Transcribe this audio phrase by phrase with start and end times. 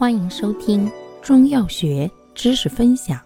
[0.00, 3.20] 欢迎收听中药学知识分享。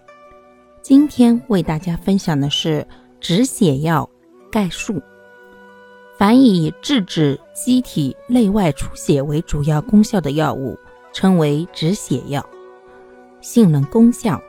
[0.81, 2.85] 今天为大家分享的是
[3.21, 4.09] 止血药
[4.51, 5.01] 概述。
[6.17, 10.77] 凡以制止机体内外出血为主要功效的药物，
[11.13, 12.45] 称为止血药。
[13.39, 14.41] 性能功效：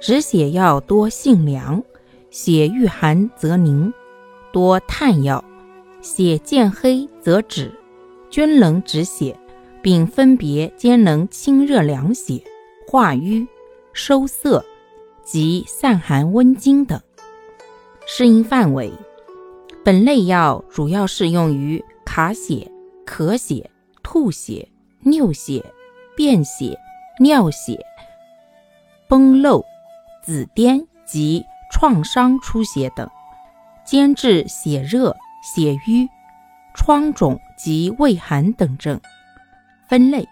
[0.00, 1.82] 止血药多性凉，
[2.30, 3.92] 血遇寒则凝；
[4.54, 5.44] 多炭药，
[6.00, 7.70] 血见黑则止，
[8.30, 9.38] 均能止血。
[9.82, 12.42] 并分别兼能清热凉血、
[12.86, 13.46] 化瘀、
[13.92, 14.64] 收涩
[15.24, 17.00] 及散寒温经等。
[18.06, 18.92] 适应范围：
[19.84, 22.70] 本类药主要适用于卡血、
[23.06, 23.70] 咳血、
[24.02, 24.68] 吐血、
[25.00, 25.64] 尿血、
[26.16, 26.78] 便血、
[27.20, 27.78] 尿血、
[29.08, 29.64] 崩漏、
[30.22, 33.08] 紫癜及创伤出血等，
[33.84, 36.08] 兼治血热、血瘀、
[36.74, 38.98] 疮肿及畏寒等症。
[39.88, 40.28] 分类，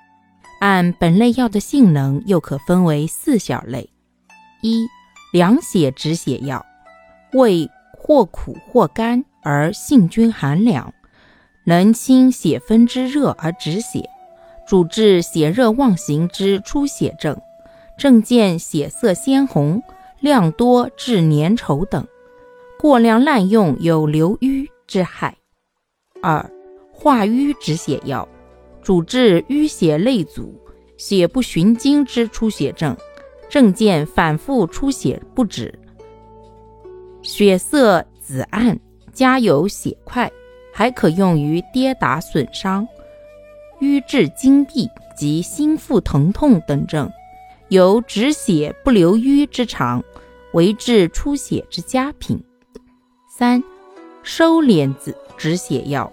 [0.61, 3.89] 按本类药的性能，又可分为四小类：
[4.61, 4.87] 一、
[5.33, 6.65] 凉血止血药，
[7.33, 10.93] 味或苦或甘而性均寒凉，
[11.65, 14.09] 能清血分之热而止血，
[14.69, 17.41] 主治血热妄行之出血症，
[17.99, 19.83] 症见血色鲜红、
[20.21, 22.07] 量多致粘稠等，
[22.79, 25.35] 过量滥用有流瘀之害。
[26.23, 26.51] 二、
[26.93, 28.29] 化瘀止血药。
[28.87, 30.55] 主治淤血内阻、
[30.97, 32.97] 血不循经之出血症，
[33.49, 35.77] 症见反复出血不止，
[37.21, 38.79] 血色紫暗，
[39.13, 40.31] 加有血块，
[40.73, 42.87] 还可用于跌打损伤、
[43.81, 47.11] 瘀滞经闭及心腹疼痛等症，
[47.67, 50.01] 有止血不流瘀之长，
[50.53, 52.41] 为治出血之佳品。
[53.37, 53.61] 三、
[54.23, 56.13] 收敛子止血药，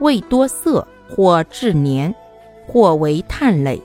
[0.00, 0.86] 味多涩。
[1.14, 2.14] 或致黏，
[2.66, 3.80] 或为炭类，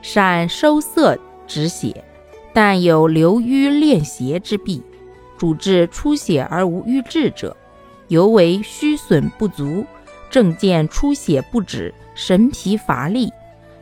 [0.00, 2.04] 善收涩止血，
[2.52, 4.82] 但有流瘀敛邪之弊，
[5.36, 7.56] 主治出血而无瘀滞者，
[8.08, 9.84] 尤为虚损不足，
[10.30, 13.32] 症见出血不止，神疲乏力，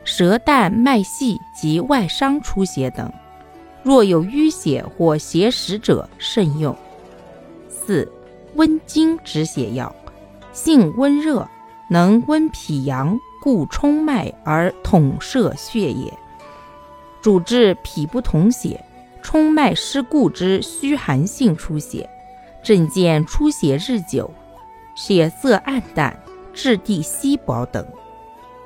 [0.03, 3.11] 舌淡脉细及外伤出血等。
[3.83, 6.75] 若有淤血或血实者，慎用。
[7.69, 8.11] 四、
[8.55, 9.95] 温经止血药，
[10.51, 11.47] 性温热。
[11.89, 16.13] 能温脾阳，故冲脉而统摄血液，
[17.21, 18.83] 主治脾不统血、
[19.21, 22.09] 冲脉失固之虚寒性出血，
[22.61, 24.29] 症见出血日久、
[24.95, 26.21] 血色暗淡、
[26.53, 27.85] 质地稀薄等。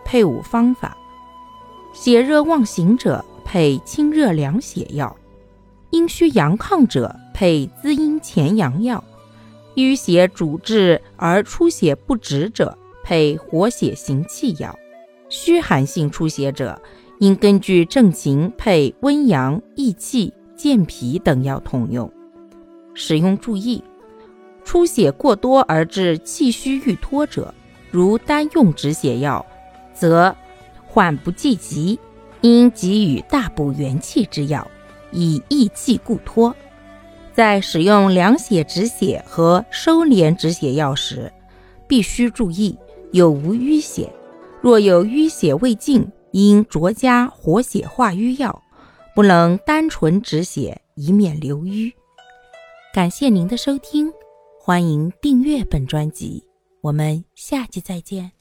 [0.03, 0.97] 配伍方法：
[1.93, 5.15] 血热妄行者配清热凉血药，
[5.91, 9.03] 阴虚阳亢者配滋阴潜阳药，
[9.75, 12.75] 淤血主治而出血不止者。
[13.03, 14.78] 配活血行气药，
[15.29, 16.81] 虚寒性出血者
[17.19, 22.12] 应根据症情配温阳益气健脾等药同用。
[22.94, 23.84] 使用注意：
[24.63, 27.53] 出血过多而致气虚欲脱者，
[27.89, 29.45] 如单用止血药，
[29.94, 30.35] 则
[30.85, 32.00] 缓不济急，
[32.41, 34.68] 应给予大补元气之药，
[35.12, 36.56] 以益气固脱。
[37.33, 41.31] 在使用凉血止血和收敛止血药时，
[41.88, 42.78] 必须注意。
[43.11, 44.11] 有无淤血？
[44.61, 48.61] 若有淤血未尽，应酌加活血化瘀药，
[49.13, 51.91] 不能单纯止血，以免流瘀。
[52.94, 54.11] 感谢您的收听，
[54.59, 56.44] 欢迎订阅本专辑，
[56.81, 58.31] 我们下期再见。